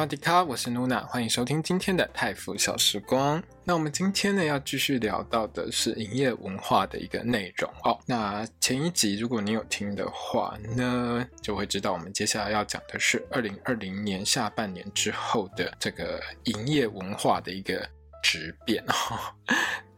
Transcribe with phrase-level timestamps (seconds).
[0.00, 3.42] 萨瓦迪卡，我是露娜欢迎收听今天的泰福小时光。
[3.64, 8.00] 那我们今天呢，要继续聊到的是营业文化的一个内容哦。
[8.06, 17.86] 那前一集如果你有听的话呢，就会知道我们接下来要讲的是二零二零年下半年之后的这个营业文化的一个
[18.22, 18.94] 质变哦。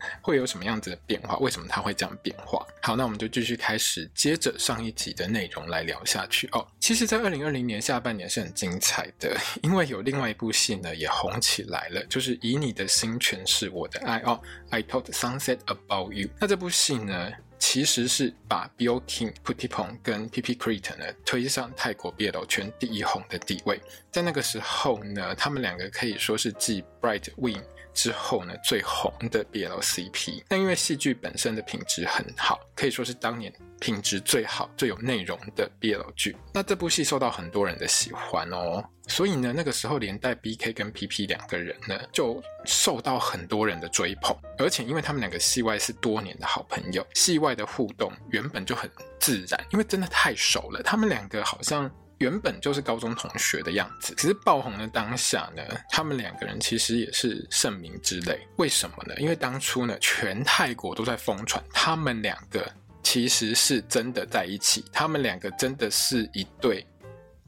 [0.23, 1.37] 会有什么样子的变化？
[1.39, 2.67] 为什么它会这样变化？
[2.81, 6.67] 好，那我们就继续开始，接着上一集的内容来聊下去哦。
[6.81, 14.41] 其实，在二零二零年下半年是很精彩的，因为有另外一部戏呢也红起来了，就是以你的心诠释我的爱哦。
[14.71, 16.29] I told sunset about you。
[16.41, 22.15] 那这部戏呢，其实是把 Bill King p u t t i p o n g 跟 PP Crit 呢推上泰国
[22.17, 23.81] BL 圈第一红的地位。
[24.11, 27.63] 在那个时候呢，他们两个可以说是继 Bright Wing。
[27.95, 36.37] 之后呢，最红的 BL CP，那因为戏剧本身的品质很好，可以说是当年品质最好、最有内容的 BL 剧。
[36.53, 44.37] 那这部戏受到很多人的喜欢哦，所以呢，那个时候连带 BK 跟 PP 两个人呢，就受到很多人的追捧。
[44.59, 50.83] 而且因为他们两个戏外是多年的好朋友，戏外的互动原本就很自然，因为真的太熟了。
[50.83, 51.91] 他们两个好像。
[52.23, 58.39] 原本就是高中同学的样子，只是爆红的当下呢，他们两个人其实也是盛名之类。
[58.59, 59.15] 为什么呢？
[59.19, 62.65] 因为当初呢，全泰国都在疯传他们两个
[63.03, 66.87] 其实是真的在一起，他们两个真的是一对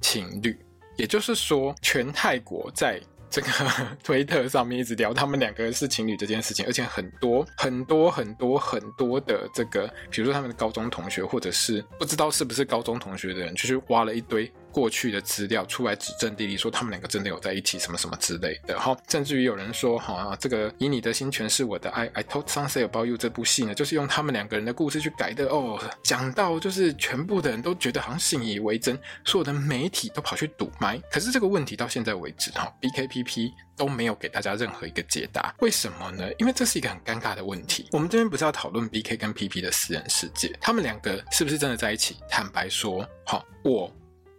[0.01, 0.59] 情侣。
[0.97, 3.01] 也就是说，全泰国在。
[3.31, 3.49] 这个
[4.05, 18.79] 推特上面一直聊他们两个是情侣这件事情，而且很多很多很多很多的这个，比如说他们的高中同学，或者是不知道是不是高中同学的人，就去挖了一堆过去的资料出来指证地利，说他们两个真的有在一起，什么什么之类的。
[18.79, 25.81] 哈，甚至于有人说，哈、啊，这个以你的心诠释我的爱，I told sunset about you 这部戏呢，就是用他们两个人的故事去改的哦。
[26.03, 30.99] 讲到就是全部的人都觉得好像信以为真，所有的媒体都跑去堵麦。
[31.11, 33.25] 可是这个问题到现在为止，哈，BKP。
[33.25, 36.29] P 都没有给大家任何一个解答，为什么呢？
[36.39, 37.89] 因为这是一个很尴尬的问题。
[37.91, 42.17] 我们这边不是要讨论 BK 跟 PP 的私人世界，他们两个是不是真的在一起？
[42.29, 43.91] 坦白说，好，我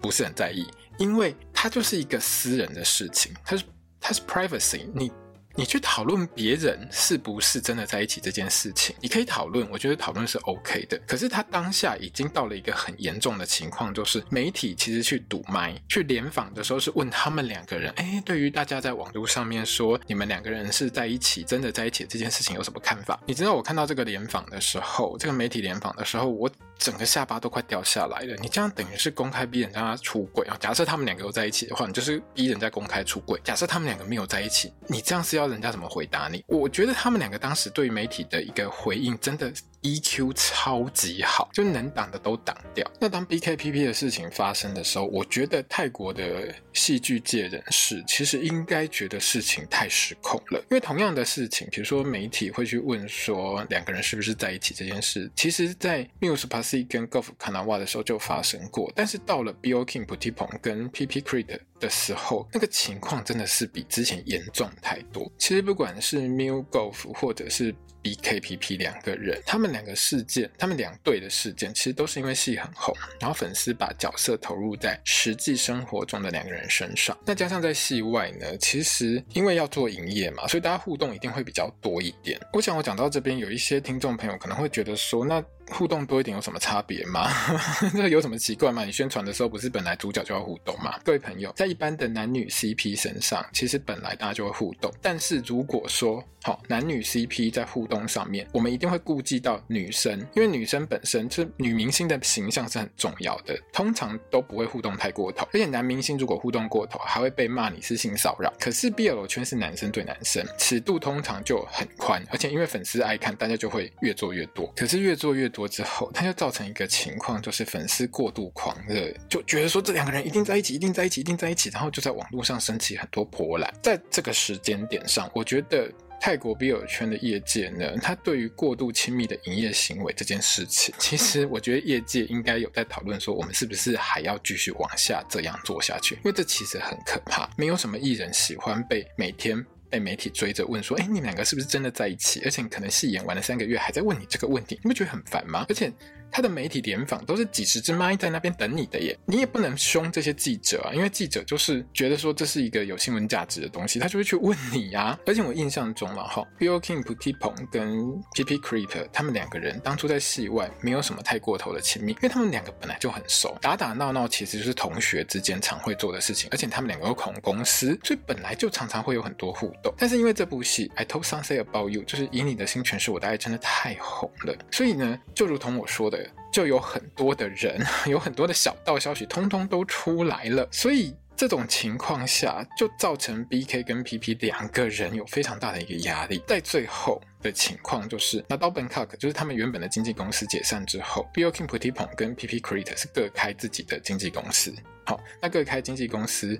[0.05, 0.67] 不是很在意，
[0.99, 3.63] 因为它就是一个私人的事情，它是
[3.99, 5.11] 它是 privacy，你。
[5.57, 10.99] 你去讨论别人是不是真的在一起这件事情，你可以讨论，我觉得讨论是 OK 的。
[11.07, 23.17] 可是他当下已经到了一个很严重的情况，就是媒体其实去堵麦、去联访的时候是问他们两个人，哎，对于大家在网络上面说你们两个人是在一起，真的在一起这件事情有什么看法？
[23.25, 26.51] 你知道我看到这个联访的时候，这个媒体联访的时候，我。
[26.77, 30.57] 整个下巴都快掉下来了，你这样等于是公开逼人家出轨啊！
[30.59, 33.39] 假设他们两个都在一起的话，你就是逼人家公开出轨。
[33.43, 36.43] 假设他们两个没有在一起，你这样是要人家怎么回答你？
[36.47, 39.51] 我觉得他们两个当时对媒体的一个回应，真的。
[39.85, 42.89] EQ 超级好，就能挡的都挡掉。
[42.99, 50.59] 那当 BKPP 的事情发生的时候，我觉得泰国的戏剧界人士其实应该觉得事情太失控了。
[50.71, 58.91] 因为同样的事情，比如说媒体会去问说两个人是不是在一起这件事，其实在 Muse Pasi 跟 Golf Kanawa 的时候就发生过。
[58.95, 65.31] 但是到了 Billkin Phuthiphong 跟 PP Crit 的时候，那个情况真的是比之前严重太多。
[65.37, 77.17] 其实不管是 Muse Golf 或者是 BKPP 两个人，他们两个事件，他们两队的事件，其实都是因为戏很红，然后粉丝把角色投入在实际生活中的两个人身上。
[77.25, 82.39] 那加上在戏外呢，其实因为要做营业嘛，所以大家互动一定会比较多一点。
[82.53, 85.43] 我想我讲到这边，有一些听众朋友可能会觉得说，那。
[85.71, 87.29] 互动多一点有什么差别吗？
[87.93, 88.83] 这个有什么奇怪吗？
[88.85, 90.99] 你宣传的时候不是本来主角就要互动吗？
[91.03, 94.91] 各位朋友，在一般的男女 CP 身上，其实本来大家就会互动。
[95.01, 105.47] 但是如果说好男女 CP 在互动上面，我们一定会顾及到女生，因为女生本身就是女明星的形象是很重要的，通常都不会互动太过头。
[105.53, 108.53] 而且男明星如果互动过头，还会被骂你是性骚扰。
[108.59, 114.71] 可是 BL 圈是男生对男生，尺度通常就很宽，而且因为粉丝爱看，大家就会越做越多。
[114.75, 123.73] 可是越做越多多之后，它就造成一个情况，就是粉丝过度狂热，就觉得说这两个人一定在一起，一定在一起，一定在一起，然后就在网络上升起很多波澜。
[123.81, 136.15] 在这个时间点上，我觉得泰国 BL 圈的业界呢，它对于过度亲密的营业行为这件事情，其实我觉得业界应该有在讨论说，我们是不是还要继续往下这样做下去？
[136.15, 139.65] 因为这其实很可怕，没有什么艺人喜欢被每天。
[139.95, 142.41] 被媒体追着问说，哎，你们两个是不是真的在一起？
[142.43, 145.65] 而且可能戏演完了三个月，还在问你这个问题，你不觉得很烦吗？
[145.69, 145.91] 而且。
[146.35, 155.17] 他的媒体联访都是几十只麦在那边等你的耶，你也不能凶这些记者啊，因为记者就是觉得说这是一个有新闻价值的东西，他就会去问你、啊。
[155.25, 169.93] 而且我印象中了哈，Billkin Phitipong 跟 PP Krita 他们两个人当初在戏外没有什么太过头的亲密，因为他们两个本来就很熟，打打闹闹其实就是同学之间常会做的事情，而且他们两个又同公司，所以本来就常常会有很多互动。
[169.97, 176.24] 但是因为这部戏 I Told Sunset About You 就是以你的心诠释我的爱，真的太红了，所以呢，就如同我说的。
[176.55, 180.65] 就有很多的人，有很多的小道消息，通通都出来了。
[180.71, 186.41] 所以这种情况下，就造成 BK 跟 PP 两个人有非常大的一个压力。
[186.47, 194.73] 在最后的情况就是，那 Nadal Bancock 就是他们原本的经纪公司解散之后，Bjorkin Phitipong 跟 PP Krita 是各开自己的经纪公司。
[195.05, 196.57] 好，那各开经纪公司。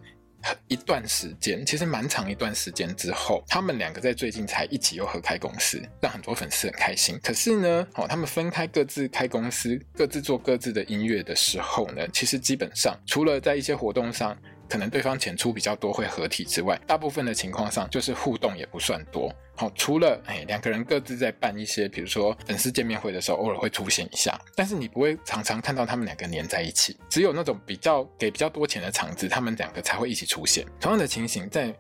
[0.68, 7.20] 一段时间，其实蛮长一段时间之后，他们两个在最近才一起又合开公司，让很多粉丝很开心。
[7.24, 14.38] 可是呢，哦，他们分开各自开公司，各自做各自的音乐的时候呢，其实基本上除了在一些活动上。
[14.70, 19.34] 可能对方钱出比较多会合体之外，大部分的情况上就是互动也不算多。
[19.58, 26.98] 好，除了哎两个人各自在办一些，比如说粉丝见面会的时候，偶尔会出现一下，但是你不会常常看到他们两个黏在一起。
[27.10, 30.66] 只有那种比较给比较多钱的场子，他们两个才会一起出现。
[30.80, 31.74] 同样的情形在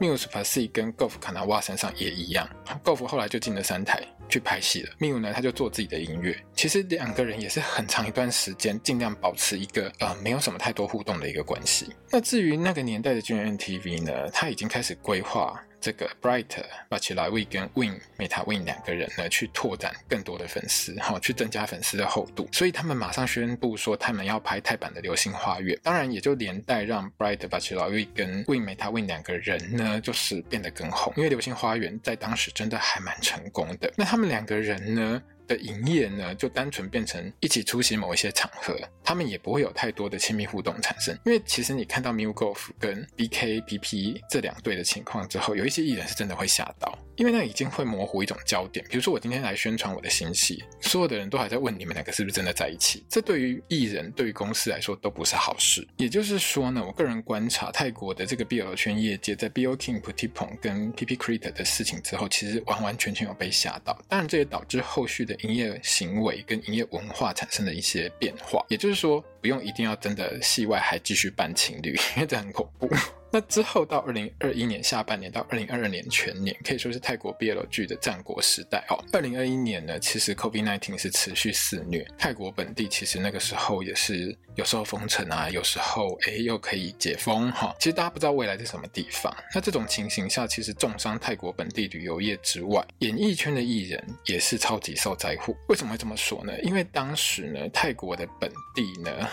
[0.00, 2.48] Musepa C 跟 Golf Kanawa 身上也一样。
[2.82, 4.02] Golf 后来就进了三台。
[4.30, 6.40] 去拍戏了，Miu 呢，他就做自己的音乐。
[6.54, 11.88] 其实两个人也是很长一段时间，尽量保持一个呃没有什么太多互动的一个关系。
[12.12, 16.46] 那至于那个年代的 GMMTV 呢，他已经开始规划这个 Bright
[16.88, 22.48] Bachirawi 跟 Win Meta Win 两个人呢，去拓展更多的粉丝，好去增加粉丝的厚度。
[22.52, 33.92] 所以他们马上宣布说，他们要拍泰版的《流星花园》，当然也就连带让 Bright Bachirawi 跟 Win Meta Win 两个人呢，就是变得更红，因为《流星花园》在当时真的还蛮成功的。
[33.96, 41.12] 那他们两个人呢的营业呢，就单纯变成一起出席某一些场合，他们也不会有太多的亲密互动产生。
[41.26, 46.96] 因为其实你看到 Miu Golf 跟 BKPP 这两对的情况之后，有一些艺人是真的会吓到。
[47.16, 55.86] 因为那已经会模糊一种焦点，比如说我今天来宣传我的新戏，所有的人都还在问你们两个是不是真的在一起，这对于艺人、对于公司来说都不是好事。
[55.98, 64.00] 也就是说呢，我个人观察泰国的这个 BL 圈业界，在 Billkin Phitipong 跟 PP Krita 的事情之后，其实完完全全有被吓到。
[64.08, 68.64] 当然，这也导致后续的营业行为跟营业文化产生的一些变化。
[68.68, 72.88] 也就是说，不用一定要真的戏外还继续扮情侣，因为这很恐怖。
[73.32, 78.98] 那之后到二零二一年下半年到二零二二年全年，可以说是泰国 BL 剧的战国时代哦。
[79.12, 87.76] 二零二一年呢，其实 COVID-19 是持续肆虐，泰国本地其实那个时候也是有时候封城啊，有时候哎又可以解封哈、哦。
[87.78, 89.32] 其实大家不知道未来是什么地方。
[89.54, 95.56] 那这种情形下，其实重伤泰国本地旅游业之外，演艺圈的艺人也是超级受灾户。
[95.68, 96.52] 为什么会这么说呢？
[96.62, 99.28] 因为当时呢，泰国的本地呢。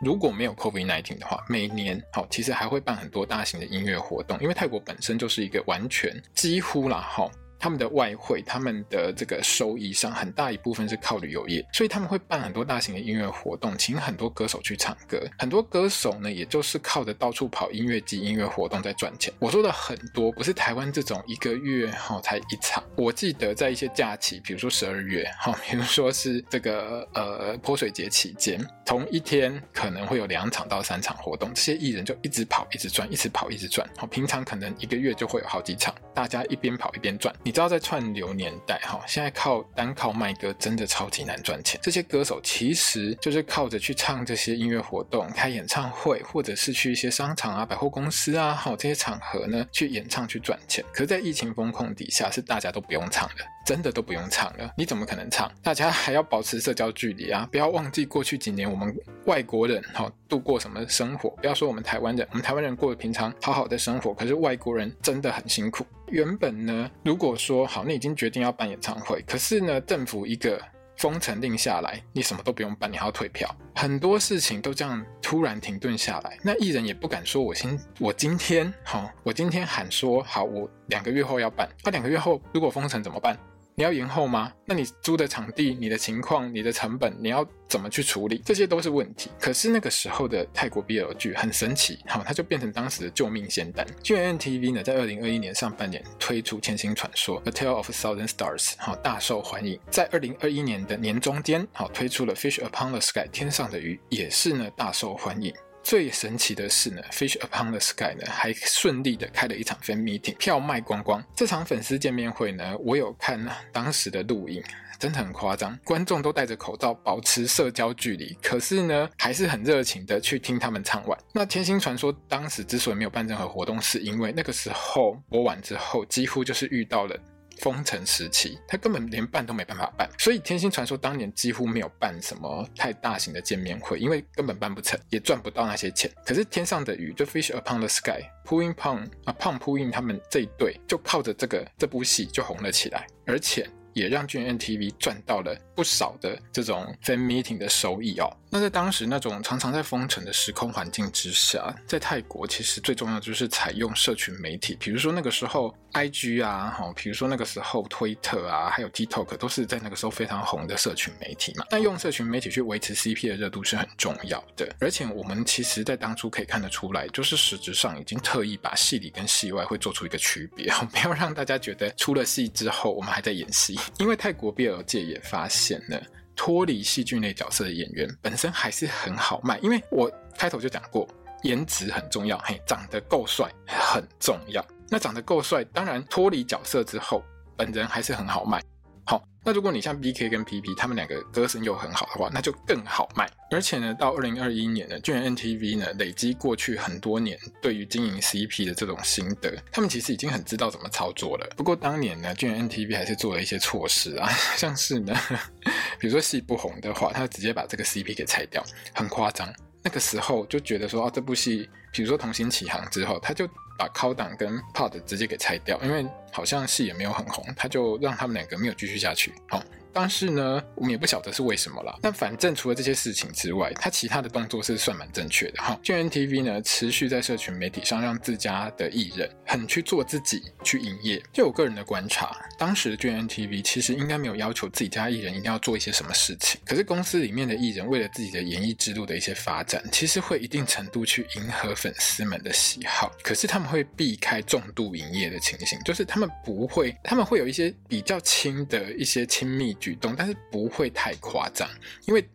[0.00, 7.30] 如果没有 COVID-19 的话，每年好其实还会办很多大型的音乐活动，因为泰国本身就是一个完全几乎啦哈。
[7.64, 15.18] 他们的外汇，他们的这个收益上很大一部分是靠旅游业，所以他们会办很多大型的音乐活动，请很多歌手去唱歌。
[15.38, 19.32] 很多歌手呢，也就是靠着到处跑音乐季、音乐活动在赚钱。
[19.38, 22.84] 我说的很多，不是台湾这种一个月哈才一场。
[22.96, 33.88] 我记得在一些假期，比如说十二月哈，比如说是这个呃泼水节期间，同一天可能会有两场到三场活动，这些艺人就一直跑、一直赚、一直跑、一直赚。
[33.96, 37.34] 好，平常可能一个月就会有好几场，大家一边跑一边赚。
[37.42, 37.53] 你。
[37.54, 41.78] 你知道在串流年代哈，现在靠单靠卖歌真的超级难赚钱。
[41.80, 50.84] 这些歌手其实就是靠着去唱这些音乐活动、开演唱会，或者是去一些商场啊、百货公司啊，好这些场合呢去演唱去赚钱。
[50.92, 54.68] 可是，在疫情风控底下，是大家都不用唱的，真的都不用唱了。
[54.76, 55.48] 你怎么可能唱？
[55.62, 57.48] 大家还要保持社交距离啊！
[57.52, 58.92] 不要忘记过去几年我们
[59.26, 61.30] 外国人哈度过什么生活。
[61.30, 65.86] 不要说我们台湾人，我们台湾人过得平常好好的生活，可是外国人真的很辛苦。
[66.14, 70.62] 原本呢，如果说好，你已经决定要办演唱会，可是呢，政府一个
[70.96, 76.38] 封城令下来，你什么都不用办，你还要退票，很多事情都这样突然停顿下来。
[76.40, 83.36] 那艺人也不敢说我今我今天好，我今天喊说好，我两个月后要办，那、两个月后如果封城怎么办？
[83.76, 84.52] 你要延后吗？
[84.64, 88.40] 那你租的场地、你的情况、你的成本，你要怎么去处理？
[88.44, 89.30] 这些都是问题。
[89.40, 93.84] 可是那个时候的泰国 BL 剧很神奇，好，它就变成当时的救命仙丹。
[94.02, 99.78] GMMTV 呢，在二零二一年上半年推出《千星传说》（A Tale of Thousand Stars），好，大受欢迎。
[99.90, 105.52] 在二零二一年的年中间，好，推出了《Fish Upon the Sky》（天上的鱼），也是呢大受欢迎。
[105.84, 111.22] 最神奇的是呢，Fish Upon the Sky 呢还顺利的开了一场 fan meeting，票卖光光。
[111.36, 114.64] 这场粉丝见面会呢，我有看当时的录影，
[114.98, 121.18] 真的很夸张，观众都戴着口罩，保持社交距离，可是呢，还是很热情的去听他们唱完。
[121.34, 127.14] 那天心传说当时之所以没有办任何活动，是因为那个时候播完之后，几乎就是遇到了。
[127.60, 136.10] 封城时期，他根本连办都没办法办，所以天星传说当年几乎没有办什么太大型的见面会，因为根本办不成，也赚不到那些钱。
[136.24, 148.28] 可是天上的鱼，就 Fish Upon the Sky，扑印胖啊胖扑印他们这一对，就靠着这个这部戏就红了起来，而且也让 GMMTV 赚到了不少的这种 fan meeting 的收益哦。
[148.54, 161.64] 那在当时那种常常在封城的时空环境之下，在泰国其实最重要就是采用社群媒体，比如说那个时候 IG 啊，哈，比如说那个时候推特啊，还有 TikTok 都是在那个时候非常红的社群媒体嘛。
[161.68, 176.00] 那用社群媒体去维持 CP 的热度是很重要的，而且我们其实在当初可以看得出来，就是实质上已经特意把戏里跟戏外会做出一个区别， 不要让大家觉得出了戏之后我们还在演戏，因为泰国 BL 界也发现了。
[176.36, 181.08] 脱离戏剧类角色的演员本身还是很好卖，因为我开头就讲过，
[181.42, 184.64] 颜值很重要，嘿，长得够帅很重要。
[184.90, 187.22] 那长得够帅，当然脱离角色之后，
[187.56, 188.62] 本人还是很好卖。
[189.06, 193.30] 好那如果你像 BK 跟 PP 他们两个歌声又很好的话，那就更好卖。
[193.50, 201.46] 而且呢，到二零二一年呢，GMMTV 呢累积过去很多年对于经营 CP 的这种心得，他们其实已经很知道怎么操作了。
[201.56, 205.14] 不过当年呢，GMMTV 还是做了一些措施啊， 像是呢，
[206.00, 209.52] 比如说戏不红的话，他就直接把这个 CP 给拆掉，很夸张。
[209.82, 219.32] 那个时候就觉得说，啊，这部戏，比如说同心起航之后，他就把 c o d 跟 pod 直接给拆掉，因为好像戏也没有很红，他就让他们两个没有继续下去。
[219.48, 219.62] 好。
[219.94, 221.96] 但是呢，我们也不晓得是为什么啦。
[222.02, 225.78] 但反正除了这些事情之外，他其他的动作是算蛮正确的哈。
[225.84, 231.22] GMMTV 呢，持续在社群媒体上让自家的艺人很去做自己去营业。
[231.32, 236.60] 就我个人的观察，当时的 JT V 其实应该没有要求自己家艺人一定要做一些什么事情。
[236.66, 243.12] 可是公司里面的艺人为了自己的演艺之路的一些发展，其实会一定程度去迎合粉丝们的喜好。
[243.22, 249.72] 可是他们会避开重度营业的情形，就是他们不会，他们会有一些比较轻的一些亲密。
[249.84, 251.68] 举动，但是不会太夸张，
[252.06, 252.26] 因为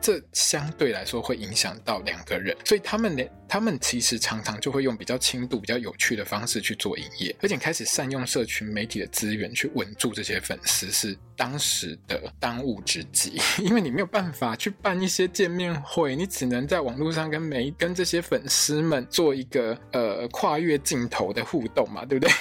[0.00, 13.40] 这相对来说会影响到两个人，所以他们连他们其实常常就会用比较轻度、比较有趣的方式去做营业，而且开始善用社群媒体的资源去稳住这些粉丝，是当时的当务之急。
[13.60, 22.32] 因为你没有办法去办一些见面会，你只能在网络上跟每跟这些粉丝们做一个呃跨越镜头的互动嘛，对不对？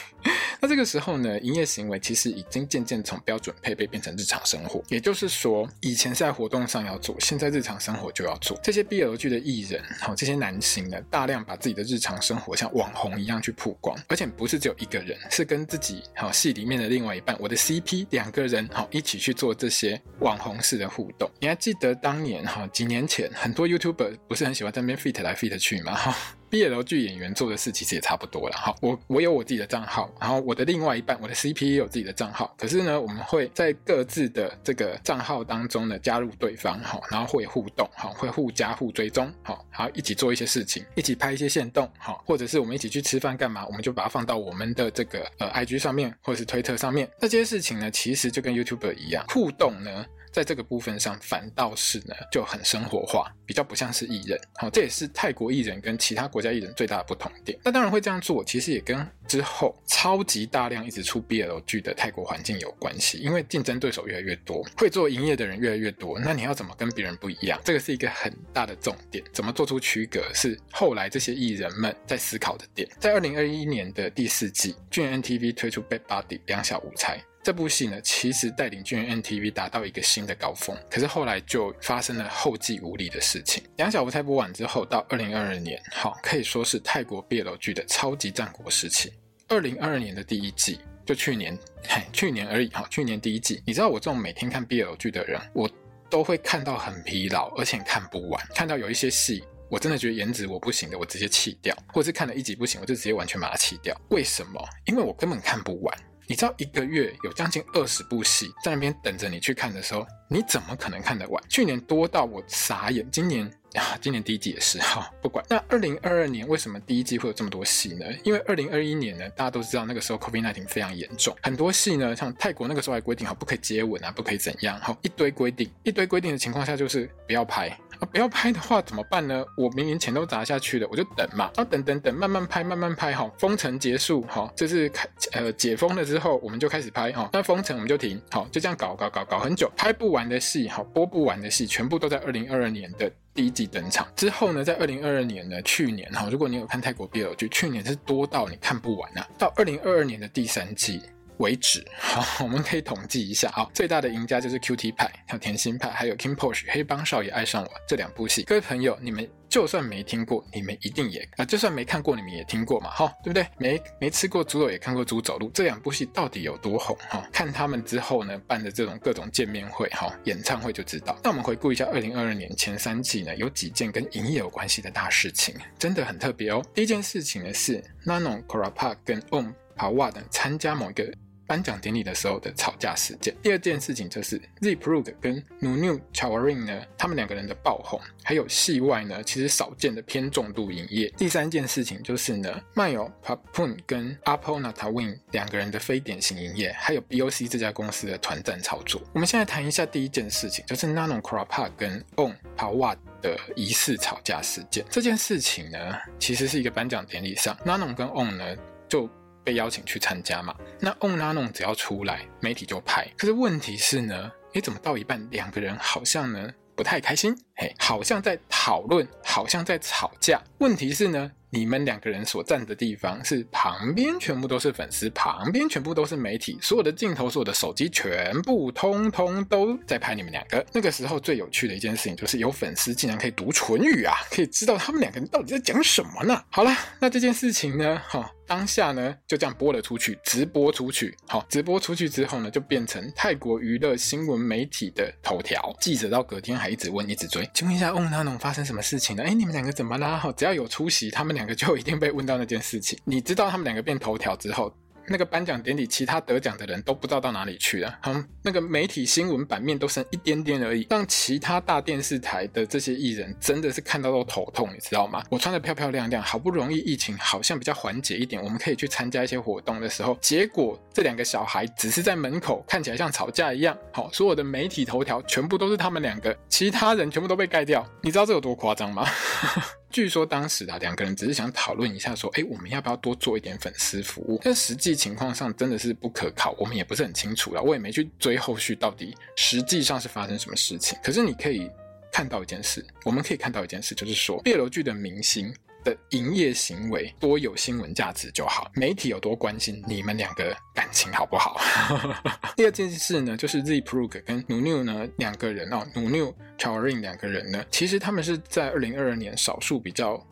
[0.60, 4.84] 那这个时候呢，营业行为其实已经渐渐从标准配备变成日常生活。
[4.90, 8.60] 也就是说，以前在活动上要做，现在日常生活就要做。
[8.64, 21.30] 这些 BL 剧的艺人，好，这些男星呢，大量把自己的日常生活像网红一样去曝光，而且不是只有一个人，是跟自己好戏里面的另外一半，我的 CP 两个人好一起去做这些网红式的互动。
[21.40, 25.94] 你还记得当年哈几年前，很多 YouTuber 不是很喜欢在那边 fit 来 fit 去吗？
[25.94, 26.37] 哈。
[26.50, 50.06] BL 剧演员做的事其实也差不多了哈，我我有我自己的账号，然后我的另外一半，我的 CP 也有自己的账号，可是呢，我们会在各自的这个账号当中呢加入对方哈，然后会互动哈，会互加互追踪哈，然后一起做一些事情，一起拍一些线动哈，或者是我们一起去吃饭干嘛，我们就把它放到我们的这个呃 IG 上面或者是推特上面，那这些事情呢，其实就跟 YouTuber 一样，互动呢。
[50.31, 54.39] 在这个部分上，反倒是呢就很生活化，比较不像是艺人。
[54.55, 57.57] 好，这也是泰国艺人跟其他国家艺人最大的不同点。
[57.63, 63.17] 那当然会这样做，其实也跟之后超级大量一直出 BL 剧的泰国环境有关系。
[63.19, 67.60] 因为竞争对手越来越多，会做营业的人越来越多，那你要怎么跟别人不一样？
[67.63, 69.24] 这个是一个很大的重点。
[69.34, 72.88] 怎么做出区隔，是后来这些艺人们在思考的点。
[73.00, 77.22] 在二零二一年的第四季，GMMTV 推出《Bad Body》两小无猜。
[77.48, 83.63] 这部戏呢，其实带领 GMMTV 达到一个新的高峰，可是后来就发生了后继无力的事情。
[83.77, 89.13] 两小无猜播完之后，到二零二二年，好，可以说是泰国 BL 剧的超级战国时期。
[89.48, 93.63] 二零二二年的第一季，就去年，嘿，去年而已，哈，去年第一季。
[93.66, 95.72] 你知道我这种每天看 BL 剧的人，我
[96.10, 98.46] 都会看到很疲劳，而且看不完。
[98.56, 103.96] 看到有一些戏，我真的觉得颜值我不行的，我直接弃掉；或是看了一集不行，我就直接完全把它弃掉。
[104.10, 104.62] 为什么？
[104.84, 105.98] 因为我根本看不完。
[106.29, 111.41] 你知道一个月有将近二十部戏在那边等着你去看的时候，你怎么可能看得完？
[111.48, 115.43] 去年多到我傻眼，今年啊，今年第一季也是哈，不管。
[115.48, 118.05] 那二零二二年为什么第一季会有这么多戏呢？
[118.25, 127.69] 因为二零二一年呢，大家都知道那个时候 COVID-19 非常严重，很多戏呢，像泰国那个时候还规定好不可以接吻啊，不可以怎样，哈，一堆规定，一堆规定的情况下就是不要拍
[128.00, 129.44] 啊，不要拍的话怎么办呢？
[129.56, 151.01] 我明明钱都砸下去了，我就等嘛，啊，等等等，慢慢拍，慢慢拍，哈，封城结束，哈，就是开呃解封了之后，我们就开始拍，哈，那封城我们就停，好，就这样搞搞搞搞很久，拍不完的戏，好，播不完的戏，全部都在二零二二年的第一季登场之后呢，在二零二二年呢，去年哈，如果你有看泰国 BL 剧，去年是多到你看不完啊，到二零二二年的第三季。
[151.39, 158.44] 为止， 好，我们可以统计一下啊，最大的赢家就是 Q T 派还有甜心派，还有 KinnPorsche 黑帮少爷爱上我这两部戏。
[158.44, 163.48] 各位朋友，你们就算没听过，你们一定也啊，就算没看过，你们也听过嘛，哈，对不对？
[163.58, 167.27] 没没吃过猪肉也看过猪走路，这两部戏到底有多红哈？
[167.32, 171.17] 看他们之后呢办的这种各种见面会哈、演唱会就知道。
[171.24, 176.63] 那我们回顾一下二零二二年前三季呢，有几件跟营业有关系的大事情，真的很特别哦。
[176.74, 181.13] 第一件事情呢是 Nanon Korapart 跟 Om Pawar 等参加某一个。
[181.48, 183.34] 颁奖典礼的时候的吵架事件。
[183.42, 191.08] 第二件事情就是 Zeeprugh 跟 Nunu Chawarin 呢，他们两个人的爆红，还有戏外呢其实少见的偏重度营业。
[191.18, 199.01] 第三件事情就是呢，Mayo Phapun 跟 Apple Natawin 两个人的非典型营业，还有 BOC 这家公司的团战操作。
[199.13, 204.86] 我们现在谈一下第一件事情，就是 Nanon Korapart 跟 Om Pawar 的疑似吵架事件。
[204.89, 208.56] 这件事情呢，其实是一个颁奖典礼上，Nanon 跟 Om 呢
[208.89, 209.10] 就。
[209.48, 210.54] 被邀请去参加嘛？
[210.77, 213.08] 那 On Nano 只要出来，媒体就拍。
[213.18, 217.34] 可是问题是呢，诶，怎么到一半两个人好像呢不太开心？
[217.56, 220.42] 嘿，好像在讨论，好像在吵架。
[220.58, 230.63] 问题是呢，你们两个人所站的地方是旁边全部都是粉丝，旁边全部都是媒体，所有的镜头、所有的手机全部通通都在拍你们两个。
[230.74, 236.44] 那个时候最有趣的一件事情就是有粉丝竟然可以读唇语啊，可以知道他们两个人到底在讲什么呢？
[236.50, 238.30] 好了，那这件事情呢，哈。
[238.48, 241.16] 当下呢，就这样播了出去，直播出去。
[241.27, 245.75] 好，直播出去之后呢，就变成泰国娱乐新闻媒体的头条。
[245.82, 249.24] 记者到隔天还一直问，一直追，请问一下，翁纳农发生什么事情了？
[249.24, 250.18] 哎，你们两个怎么啦？
[250.18, 252.98] 好，只要有出席，他们两个就一定被问到那件事情。
[253.04, 254.74] 你知道他们两个变头条之后，
[255.10, 258.00] 那个颁奖典礼，其他得奖的人都不知道到哪里去了。
[258.03, 265.24] 嗯，那个媒体新闻版面都剩一点点而已，让其他大电视台的这些艺人真的是看到都头痛，你知道吗？
[265.29, 273.77] 我穿得漂漂亮亮，好不容易疫情好像比较缓解一点，我们可以去参加一些活动的时候，结果这两个小孩只是在门口看起来像吵架一样。
[273.94, 277.88] 好，所有的媒体头条全部都是他们两个，其他人全部都被盖掉。
[278.01, 279.08] 你知道这有多夸张吗？
[279.90, 284.40] 据说当时啊，两个人只是想讨论一下，说，哎，我们要不要多做一点粉丝服务？
[284.44, 290.98] 但实际情况上真的是不可靠，我们也不是很清楚了，我也没去追后续到底实际上是发生什么事情。
[291.02, 291.70] 可是你可以
[292.12, 295.54] 看到一件事，我们可以看到一件事，就是说，BL 剧的明星。
[295.83, 301.59] 的营业行为多有新闻价值就好，媒体有多关心你们两个感情好不好？
[302.55, 310.25] 第二件事呢，就是 Z p r o g 跟 Nunu 呢两个人哦，Nunu Chawaring 两个人呢，其实他们是在二零二二年少数比较。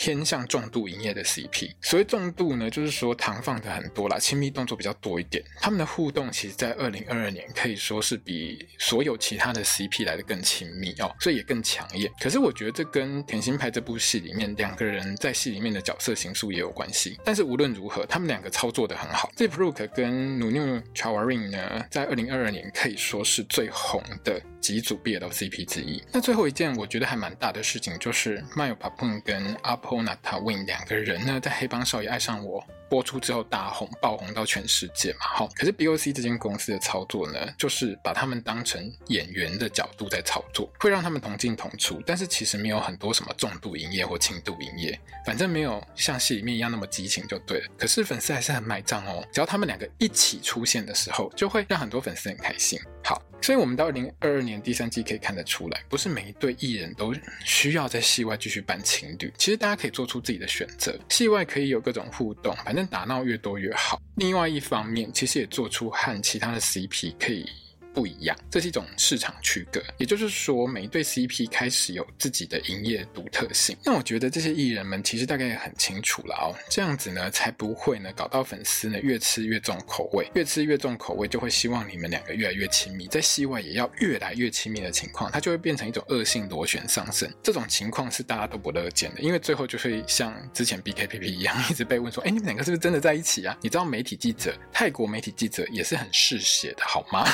[0.00, 5.44] 偏向重度营业的 CP，所谓重度呢，就是说糖放的很多啦，亲密动作比较多一点。
[5.60, 12.10] 他们的互动其实，在二零二二年可以说是比所有其他的 CP 来的更亲密哦，所以也更抢眼。
[12.18, 17.20] 可是我觉得这跟《甜心派》这部戏里面两个人在戏里面的角色形塑也有关系。
[17.22, 19.30] 但是无论如何，他们两个操作的很好。
[19.36, 24.40] Zeeprugh 跟 Nunu Chawarin 呢，在二零二二年可以说是最红的。
[24.60, 26.04] 几组 BL CP 之一。
[26.12, 29.54] 那最后一件我觉得还蛮大的事情，就是 Myo p a p u n 跟
[29.90, 35.20] Apol Nattawin 两个人呢，在《黑帮少爷爱上我》播出之后大红，爆红到全世界嘛。
[35.20, 47.66] 好，可是 BOC 这间公司的操作呢，就是把他们当成演员的角度在操作，会让他们同进同出，但是其实没有很多什么重度营业或轻度营业，反正没有像戏里面一样那么激情就对了。
[47.78, 52.78] 可是粉丝还是很买账哦，只要他们两个一起出现的时候，就会让很多粉丝很开心。
[53.04, 53.22] 好。
[53.42, 59.32] 所以，我们到二零二二年第三季可以看得出来，不是每一对艺人都需要在戏外继续扮情侣。
[59.38, 64.00] 其实，大家可以做出自己的选择，戏外可以有各种互动，反正打闹越多越好。
[64.16, 67.46] 另外一方面，其实也做出和其他的 CP 可以。
[67.92, 73.76] 不一样，这是一种市场区隔，也就是说，每一对 CP 开始有自己的营业独特性。
[73.84, 87.28] 那我觉得这些艺人们其实大概也很清楚了哦，这样子呢，才不会呢搞到粉丝呢越吃越重口味，越吃越重口味，就会希望你们两个越来越亲密，在戏外也要越来越亲密的情况，它就会变成一种恶性螺旋上升。
[87.42, 93.56] 这种情况是大家都不乐见的，因为最后就会像之前 BKPP 一样，一直被问说，哎，你们两个是不是真的在一起啊？
[93.60, 97.26] 你知道媒体记者，泰国媒体记者也是很嗜血的，好吗？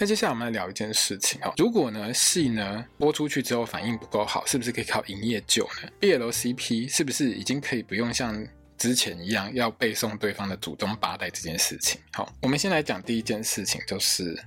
[0.00, 8.42] 那接下来我们来聊一件事情哦，如果呢戏呢播出去之后反应不够好，是不是可以靠营业救呢？BL CP 是不是已经可以不用像
[8.78, 12.00] 之前一样要背诵对方的祖宗八代这件事情？
[12.14, 14.42] 好，我们先来讲第一件事情，就是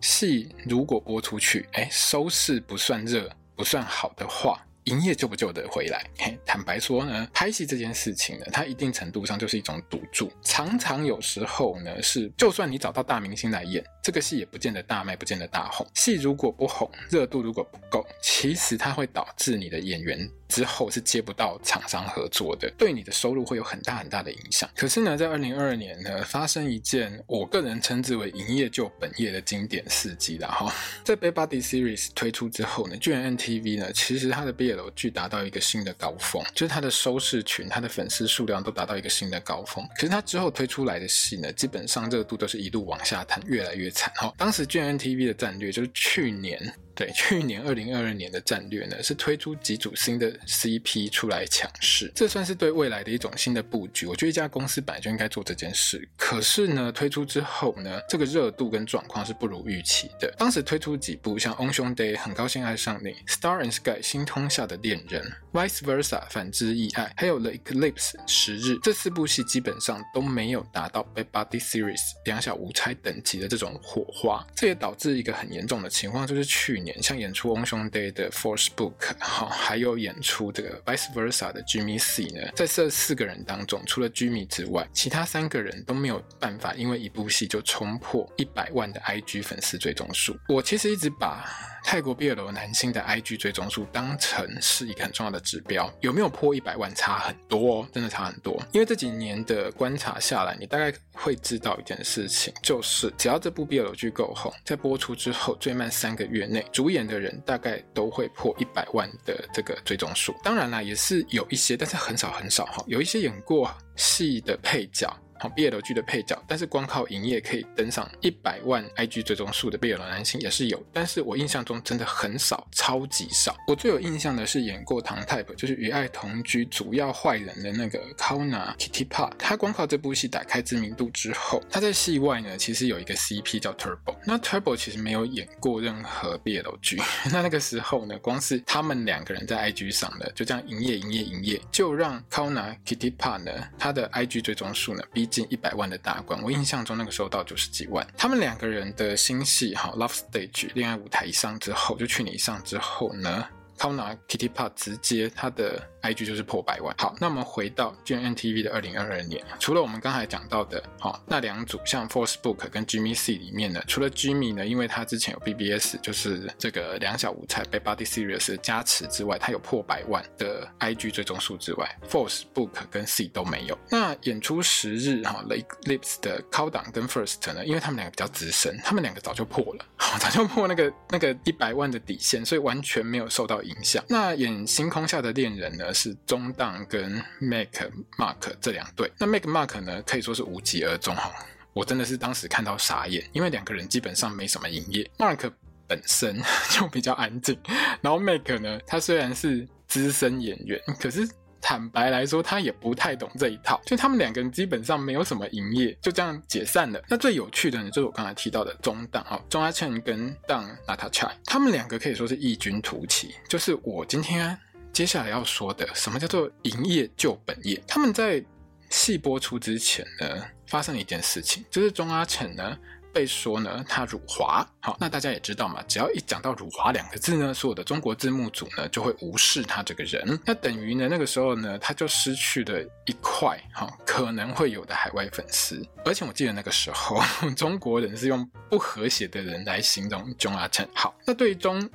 [0.00, 3.28] 戏如果播出去，哎，收视不算热。
[3.54, 4.64] 不算好的话。
[4.84, 6.04] 营业救不救得回来？
[6.18, 10.30] 嘿，坦白说呢，拍戏这件事情呢，它一定程度上就是一种赌注。
[10.42, 15.86] 常常有时候呢，是就算你找到大明星来演，这个戏也不见得大卖，不见得大红。
[15.94, 20.28] 戏如果不红，热度如果不够，其实它会导致你的演员。
[20.52, 24.68] 之后是接不到厂商合作的，对你的收入会有很大很大的影响。
[24.76, 30.70] 可是呢，在二零二二年呢，发生一件我个人称之为营业救本业的经典事迹了哈。
[31.02, 39.82] 在《Bad Buddy Series》推出之后呢，巨人 NTV 呢，其实它的 BL 剧达到一个新的高峰，就是它的收视群、它的粉丝数量都达到一个新的高峰。
[39.96, 44.30] 可是它之后推出来的戏呢，基本上热度都是一路往下探，越来越惨哈。
[44.36, 46.60] 当时巨人 NTV 的战略就是去年。
[46.94, 54.06] 对，去年二零二二年的战略呢，是推出几组新的 CP 出来抢势，这算是对未来的一种新的布局。
[54.06, 56.08] 我觉得一家公司本来就应该做这件事。
[56.16, 60.32] 可是呢，推出之后呢，这个热度跟状况是不如预期的。
[60.38, 65.22] 当时推出几部像《On Sunday》很高兴爱上你，《Star and Sky》星空下的恋人，
[65.68, 74.46] 《Vice Versa》反之亦爱，还有《The Eclipse》十日，这四部戏基本上都没有达到《Bad b o d y Series》两小无猜等级的这种火花。
[74.54, 77.02] 这也导致一个很严重的情况，就是去年。
[77.02, 90.36] 像演出《On Sunday》的 Force Book，好，还有演出这个 Vice Versa 的 Jimmy C 呢，在这四个人当中，除了 Jimmy 之外，其他三个人都没有办法，因为一部戏就冲破一百万的 IG 粉丝最终数。
[90.48, 91.48] 我其实一直把
[91.84, 98.60] 泰国 BL 男星的 IG 追踪数当成是一个很重要的指标，有没有破一百万差很多哦，真的差很多。
[98.72, 110.34] 因为这几年的观察下来，你大概会知道一件事情，就是只要这部 BL 剧够红，在播出之后最慢三个月内，主演的人大概都会破一百万的这个追踪数。
[110.42, 115.14] 当然啦，也是有一些，但是很少很少哈，有一些演过戏的配角。
[115.50, 123.56] BL 剧的配角，但是光靠营业可以登上一百万 IG 追踪数的 BL 男星也是有，但是我印象中真的很少，超级少。
[123.66, 137.00] 我最有印象的是演过《唐 type》，就是《与爱同居》主要坏人的那个 Kona Kitty Pa 他光靠这部戏打开知名度之后，他在戏外呢其实有一个 CP 叫 Turbo，那 Turbo 其实没有演过任何 BL 剧，
[137.32, 148.06] 那那个时候呢，光是他们两个人在 IG 上的，就这样营业营业营业，就让 Kona Kitty Pa 呢他的 IG 追踪数呢逼近一百万的大关，我印象中那个时候到九十几万。
[148.16, 153.48] 他们两个人的新戏哈，《Love Stage》恋爱舞台一上之后，就去年一上之后呢。
[153.78, 156.94] Kauna Kitty Park 直接他的 IG 就是破百万。
[156.98, 170.68] 好，那我们回到 GMMTV 的二零二二年，除了我们刚才讲到的，好、哦、那两组像 Force Book 跟 Jimmy C 里面呢，除了 Jimmy 呢，因为他之前有 BBS 就是这个两小无猜被 Buddy Series 加持之外，他有破百万的
[170.80, 173.78] IG 追踪数之外，Force Book 跟 C 都没有。
[173.88, 183.62] 那演出十日哈、哦、，Lips 的 c o w d o w n 跟 First 呢，因为他们两个比较资深，他们两个早就破了，哦、早就破那个那个一百万的底线，所以完全没有受到。
[183.62, 184.02] 影响。
[184.08, 189.10] 那演星空下的恋人呢，是中档跟 Make Mark 这两对。
[189.18, 191.32] 那 Make Mark 呢，可以说是无疾而终哈。
[191.72, 195.10] 我真的是当时看到傻眼，因为两个人基本上没什么营业。
[195.18, 195.50] Mark
[195.86, 197.58] 本身 就比较安静，
[198.00, 201.28] 然后 Make 呢，他虽然是资深演员，可是。
[201.64, 207.00] 坦白来说，他也不太懂这一套，就他们两个人基本上没有什么营业，就这样解散了。
[207.08, 213.36] 那最有趣的呢，就是我刚才提到的中档哈，钟阿倩跟当娜塔恰，他们两个可以说是异军突起。
[213.48, 214.58] 就是我今天
[214.92, 217.82] 接下来要说的，什么叫做营业救本业？
[217.88, 218.44] 他们在
[218.90, 222.76] 戏播出之前呢，发生了一件事情，就是钟阿成呢。
[223.14, 224.66] 被说呢，他辱华。
[224.80, 230.40] 好，那大家也知道嘛，只要一讲到辱华两个字呢，所有的中国字幕组呢就会无视他这个人。
[230.46, 235.86] 那等于呢，那个时候呢，他就失去了一块哈可能会有的海外粉丝。
[236.06, 237.20] 而且我记得那个时候，
[237.54, 240.88] 中国人是用不和谐的人来形容钟阿成。
[240.94, 241.86] 好，那对中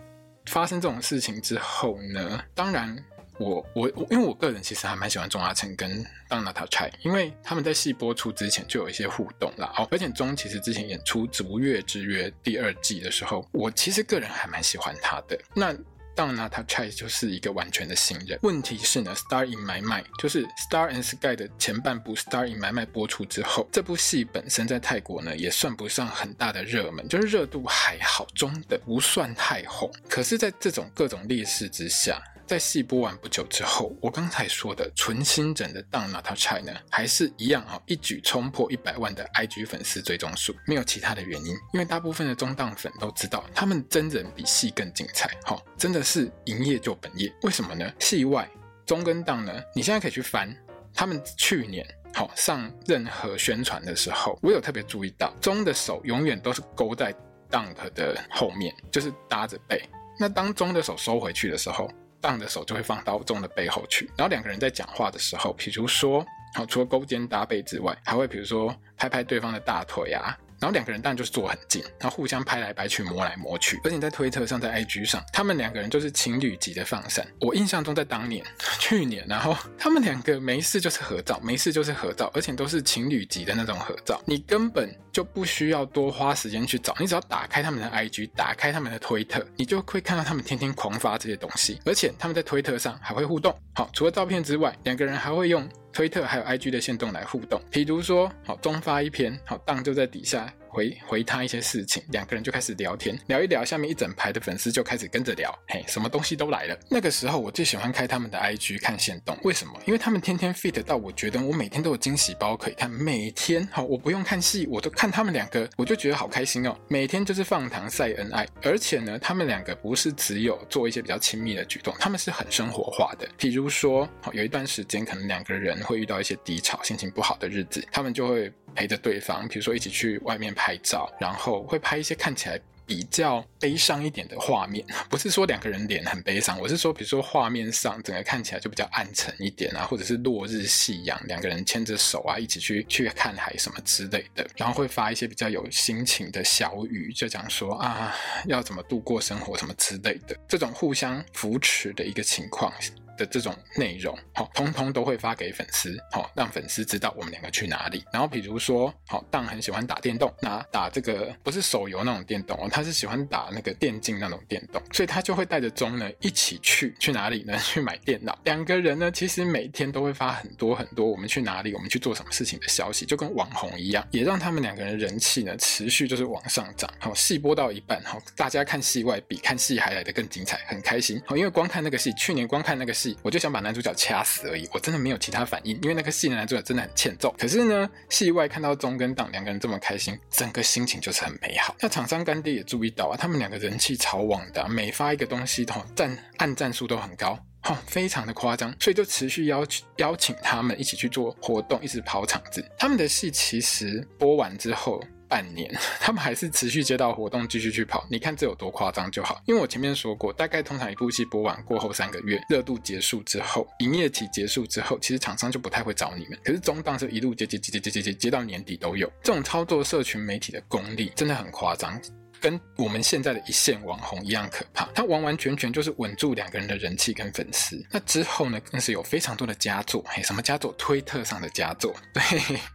[0.48, 2.98] 发生这种事情之后呢，当然。
[3.40, 9.72] 我我，因为我个人其实还蛮喜欢钟阿成跟当娜塔柴，因为他们在戏播出之前就有一些互动啦。
[9.78, 15.40] 哦，而且钟其实之前演出《逐月之约》第二季的时候，我其实个人还蛮喜欢他的。
[15.54, 15.72] 那
[16.18, 18.40] 当娜塔柴就是一个完全的新人。
[18.42, 29.92] 问题是呢，《Star in My Mind》就是《Star and Sky》的前半部《Star in My Mind》播出之后，这部戏本身在泰国呢也算不上很大的热门，就是热度还好，中等，不算太红。
[30.10, 32.20] 可是，在这种各种劣势之下。
[32.48, 47.30] 在戏播完不久之后，我刚才说的纯新整的当娜塔柴呢，还是一样啊，一举冲破一百万的 IG 粉丝追踪数，没有其他的原因，因为大部分的中档粉都知道，他们真人比戏更精彩，哈，真的是营业就本业。
[47.42, 47.92] 为什么呢？
[48.00, 48.50] 戏外
[48.86, 50.56] 中跟档呢，你现在可以去翻，
[50.94, 57.14] 他们去年好上任何宣传的时候，我有特别注意到，中的手永远都是勾在
[57.52, 59.84] Dunk 的后面，就是搭着背。
[60.18, 61.92] 那当中的手收回去的时候，
[62.28, 64.06] 当的手就会放到重的背后去。
[64.18, 70.38] 然后两个人在讲话的时候，比如说，好，除了勾肩搭背之外，还会比如说拍拍对方的大腿啊。
[70.60, 73.80] 然后两个人当然就是坐很近，然后互相拍来拍去，摸来摸去。
[73.84, 77.26] 而且在推特上，在 IG 上，他们两个人就是情侣级的放闪。
[77.40, 78.44] 我印象中，在当年、
[78.80, 84.22] 去年，然后他们两个没事就是合照，没事就是合照，而且都是情侣级的那种合照。
[84.26, 91.80] 你根本就不需要多花时间去找，你只要打开他们的 IG，打开他们的推特，你就会看到他们天天狂发这些东西。
[91.86, 93.56] 而且他们在推特上还会互动。
[93.74, 95.68] 好，除了照片之外，两个人还会用
[95.98, 97.60] 推特还有 IG 的线动来互动。
[97.72, 100.54] 比如说，好，中发一篇，好，当就在底下。
[100.70, 106.78] 回回他一些事情，两个人就开始聊天，聊一聊，下面一整排的粉丝就开始跟着聊，嘿，什么东西都来了。
[106.90, 109.74] 那个时候我最喜欢开他们的 IG 看限动，为什么？
[109.86, 116.78] 因为他们天天 fit 到，我觉得我每天都有惊喜包可以看，每天好，我不用看戏，我都看他们两个，我就觉得好开心哦。
[116.88, 123.28] 每天就是放糖晒恩爱，而且呢，他们两个不是只有做一些比较亲密的举动，他们是很生活化的。
[123.38, 128.52] 比如说，有一段时间可能两个人会遇到一些低潮、心情不好的日子，他们就会。
[128.76, 134.86] 陪着对方，比如说一起去外面拍照，然后会拍一些看起来比较悲伤一点的画面。
[135.10, 144.48] 不是说两个人脸很悲伤，我是说，比如说画面上整个看起来就比较暗沉一点啊，或者是落日夕阳，两个人牵着手啊，一起去去看海什么之类的。
[144.56, 152.72] 然后会发一些比较有心情的小语，就讲说啊，要怎么度过生活什么之类的，这种互相扶持的一个情况。
[153.18, 158.06] 的这种内容，好，通通都会发给粉丝，好，让粉丝知道我们两个去哪里。
[158.14, 167.58] 然后比如说，好，当很喜欢打电动，那打这个不是手游那种电动哦，他是喜欢打那个电竞那种电动，所以他就会带着中呢一起去去哪里呢？
[167.68, 168.38] 去买电脑。
[168.46, 176.90] 两个人呢，其实每天都会发很多很多我们去哪里，我们去做什么事情的消息，就跟网红一样，也让他们两个人人气呢持续就是往上涨。
[177.00, 181.22] 好，戏播到一半，好，大家看戏外比看戏还来得更精彩，很开心。
[181.26, 183.07] 好，因为光看那个戏，去年光看那个戏。
[183.22, 187.34] 我就想把男主角掐死而已，我真的没有其他反应，因为那个戏的男主角真的很欠揍。
[187.38, 191.76] 可是呢，戏外看到中跟档两个人这么开心，整个心情就是很美好。
[191.80, 202.64] 那厂商干爹也注意到啊，他们两个人气超旺的，每发一个东西，吼赞按赞数都很高，吼非常的夸张，所以就持续邀请邀请他们一起去做活动，一直跑场子。
[202.78, 205.02] 他们的戏其实播完之后。
[205.28, 208.06] 半年， 他们还是持续接到活动，继续去跑。
[208.10, 209.42] 你看这有多夸张就好。
[209.46, 216.40] 因为我前面说过，大概通常一部戏播完过后三个月，热度结束之后，营业期结束之后，其实厂商就不太会找你们。
[216.44, 219.12] 可是中档是一路接接接接接接接接到年底都有。
[219.22, 222.00] 这种操作社群媒体的功力真的很夸张，
[222.40, 224.86] 跟我们现在的一线网红一样可怕。
[224.96, 227.84] 他完完全全就是稳住两个人的人气跟粉丝。
[227.92, 230.04] 那之后呢，更是有非常多的佳作。
[230.08, 230.74] 嘿，什么佳作？
[230.78, 231.94] 推特上的佳作。
[232.14, 232.22] 对，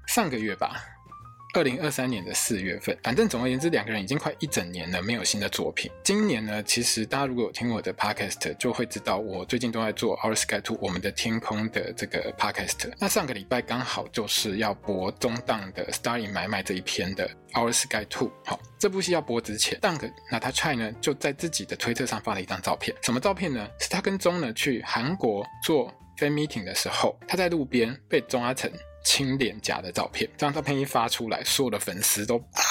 [0.06, 0.84] 上个月吧。
[1.54, 5.90] 二零二三年的四月份，反正总而言之，两个人已经快一整年了，没有新的作品。
[6.02, 12.90] 今年呢，其实大家如果有听我的 podcast，就会知道我最近都在做《Our Sky Two》我们的天空的这个 podcast。
[12.98, 18.28] 那上个礼拜刚好就是要播中档的《Star in My Mind》这一篇的《Our Sky Two》。
[18.46, 22.96] 好，这部戏要播之前，Dunk Natasha 呢就在自己的推特上发了一张照片。
[23.02, 23.68] 什么照片呢？
[23.78, 28.72] 是他跟中呢去韩国做 fan meeting 的时候，他在路边被钟阿成。
[29.04, 32.62] 亲脸颊的照片，这张照片一发出来，所有的粉丝都啊！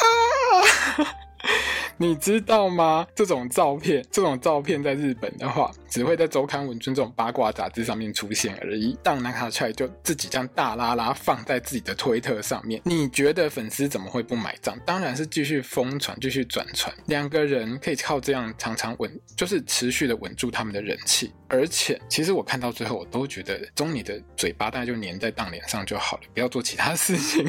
[1.98, 3.06] 你知道吗？
[3.16, 8.98] 这种照片，这种照片在日本的话，只会在周刊文春这种八卦杂志上面出现而已。
[9.04, 14.76] 当南卡帅就自己这样大拉拉放在自己的推特上面，你觉得粉丝怎么会不买账？
[14.86, 16.92] 当然是继续疯传，继续转传。
[17.06, 21.32] 两个人可以靠这样常常稳，就是持续的稳住他们的人气。
[21.48, 27.46] 而且，其实我看到最后，我都觉得，中你的嘴巴大概就粘在当脸上就好了，不要做其他事情。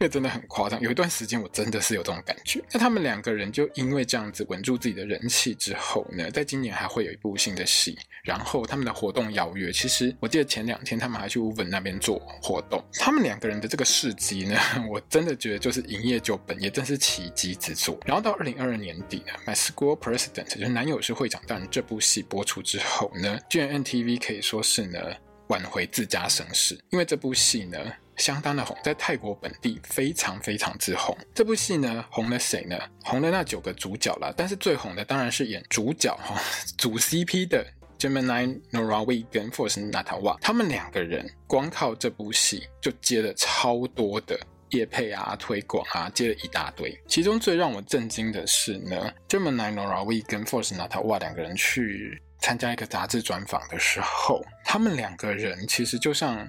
[0.00, 2.62] 因为真的很夸张，有一段时间我真的是有这种感觉。
[2.72, 7.98] 那他们两个人就因为这样子稳住自己的人气之后呢，在今年还会有一部新的戏。
[8.22, 12.82] 然后他们的活动邀约，其实我记得前两天他们还去乌本那边做活动。
[12.92, 14.58] 他们两个人的这个事迹呢，
[14.90, 17.98] 我真的觉得就是营业救本，也真是奇迹之作。
[18.04, 25.00] 然后到二零二二年底呢，《My School President》就是男友是会长大人这部戏播出之后呢，GMMTV 可以说是呢
[25.48, 27.78] 挽回自家声势，因为这部戏呢。
[28.18, 31.16] 相当的红，在泰国本地非常非常之红。
[31.34, 32.76] 这部戏呢，红了谁呢？
[33.04, 34.32] 红了那九个主角啦。
[34.36, 36.38] 但是最红的当然是演主角哈，
[36.76, 37.64] 主 CP 的
[37.98, 40.36] Gemini Norawi 跟 Force Natawa。
[40.40, 44.38] 他们两个人光靠这部戏就接了超多的
[44.70, 47.00] 业配啊、推广啊，接了一大堆。
[47.06, 56.48] 其中最让我震惊的是呢，Gemini Norawi 跟 Force Natawa 两个人去参加一个杂志专访的时候，他们两个人其实就像。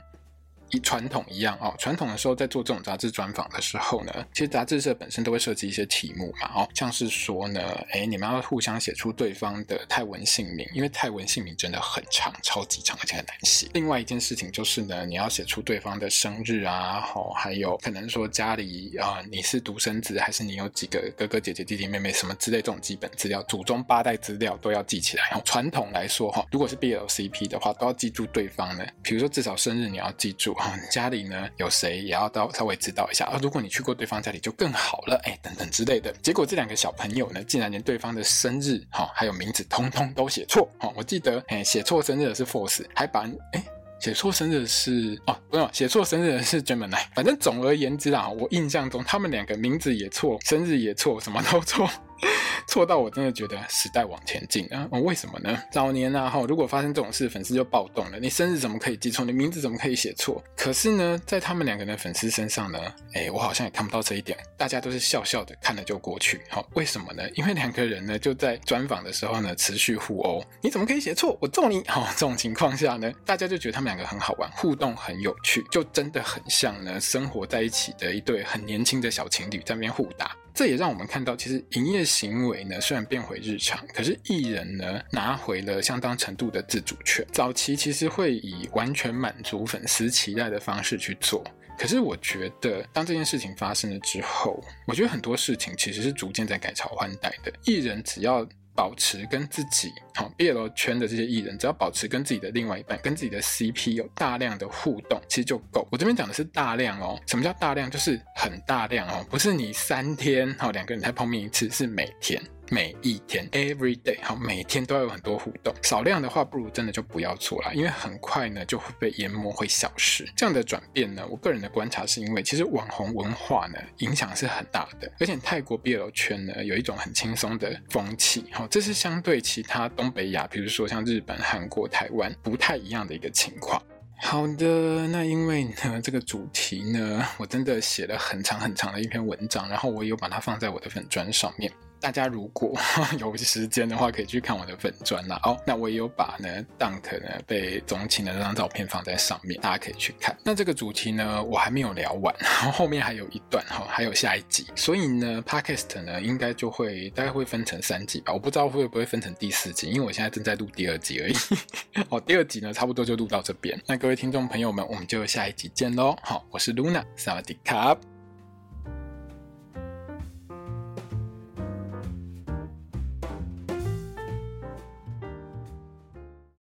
[0.71, 13.67] 以传统一样哦，传统的时候在做这种杂志专访的时候呢，其实杂志社本身都会设计一些题目嘛，哦，像是说呢，哎，你们要互相写出对方的泰文姓名，因为泰文姓名真的很长，超级长，而且很难写。
[13.73, 25.23] 另外一件事情就是呢，你要写出对方的生日啊，哦，还有可能说家里啊，你是独生子还是你有几个哥哥姐姐弟弟妹妹什么之类这种基本资料，祖宗八代资料都要记起来。
[25.33, 33.39] 哦传统来说哈，如果是 BLCP 的话，都要记住对方呢，比如说至少生日你要记住哈，家里呢有谁也要到稍微知道一下啊。
[33.41, 36.11] 如果你去过对方家里就更好了，哎，等等之类的。
[36.21, 40.91] 结果这两个小朋友呢，竟然连对方的生日哈还有名字通通都写错哈。
[40.95, 43.21] 我记得哎，写错生日的是 Force，还把
[43.53, 43.63] 哎。
[44.01, 47.03] 写错生日的是哦，不用，写错生日的是 Gemini。
[47.13, 51.85] 反正总而言之啊，我印象中他们两个名字也错，生日也错，什么都错。
[52.67, 54.87] 错到我真的觉得时代往前进啊！
[54.91, 55.57] 哦，为什么呢？
[55.71, 58.19] 早年啊，哈，如果发生这种事，粉丝就暴动了。
[58.19, 59.25] 你生日怎么可以记错？
[59.25, 60.43] 你名字怎么可以写错？
[60.55, 62.79] 可是呢，在他们两个人的粉丝身上呢，
[63.13, 64.37] 哎，我好像也看不到这一点。
[64.57, 66.41] 大家都是笑笑的看了就过去。
[66.49, 67.23] 好，为什么呢？
[67.35, 70.43] 因为两个人呢就在专访的时候呢持续互殴。
[70.61, 71.37] 你怎么可以写错？
[71.41, 71.83] 我揍你！
[71.87, 80.35] 好，这种情况下呢，大家就觉得他们两个很好玩，互动很有趣，就真的很像呢生活在一起的一对很年轻的小情侣在那边互打。
[80.53, 87.25] 这也让我们看到，其实营业行为呢虽然变回日常，可是艺人呢拿回了相当程度的自主权。
[87.31, 91.43] 早期其实会以完全满足粉丝期待的方式去做，
[91.77, 97.51] 可是我觉得当这件事情发生了之后，我觉得很多事情其实是逐渐在改朝换代的。
[97.65, 105.87] 艺人只要保持跟自己好 BL 圈的这些艺人，只要保持跟自己的另外一半、跟自己的 CP 有大量的互动，其实就够。
[105.91, 107.89] 我这边讲的是大量哦，什么叫大量？
[107.89, 112.41] 就是很大量哦，不是你三天好两个人才碰面一次，是每天。
[112.71, 115.73] 每一天，every day，好，每天都要有很多互动。
[115.81, 120.23] 少量的话，不如真的就不要做了，因为很快呢就会被淹没，会消失。
[120.35, 133.81] 这样的转变呢，我个人的观察是因为，其实网红文化呢影响是很大的，而且泰国 BL 圈呢有一种很轻松的风气，好，这是相对其他东北亚，比如说像日本、韩国、台湾不太一样的一个情况。
[134.21, 141.71] 好的，那因为呢这个主题呢，我真的写了很长很长的一篇文章，然后我有把它放在我的粉砖上面。
[142.01, 142.73] 大家如果
[143.19, 145.39] 有时间的话，可以去看我的粉专啦。
[145.43, 150.35] 哦，那我也有把呢 Dunk 呢被总请的那张照片放在上面，大家可以去看。
[150.43, 154.67] 那这个主题呢，我还没有聊完， 然后后面还有一段哈，还有下一集。
[154.75, 161.33] 所以呢，Podcast 呢应该就会大概会分成三集吧，我不知道会不会分成第四集，因为我现在正在录第二集而已。
[162.09, 163.79] 哦，第二集呢差不多就录到这边。
[163.85, 166.15] 那各位听众朋友们，我们就下一集见喽。
[166.21, 168.18] 好，我是 Luna，萨瓦迪卡。